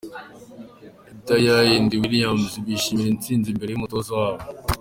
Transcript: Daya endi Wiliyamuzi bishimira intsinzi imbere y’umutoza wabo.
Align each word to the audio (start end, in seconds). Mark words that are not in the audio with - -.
Daya 1.27 1.55
endi 1.75 1.95
Wiliyamuzi 2.01 2.57
bishimira 2.65 3.07
intsinzi 3.11 3.47
imbere 3.49 3.69
y’umutoza 3.71 4.11
wabo. 4.21 4.43